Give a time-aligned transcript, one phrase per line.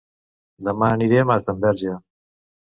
[0.67, 1.99] Dema aniré a Masdenverge